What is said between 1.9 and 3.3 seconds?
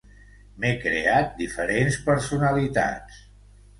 personalitats.